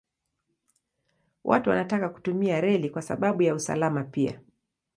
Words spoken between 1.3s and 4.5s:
Watu wanataka kutumia reli kwa sababu ya usalama pia.